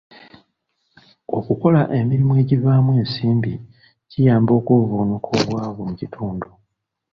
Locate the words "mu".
5.89-5.93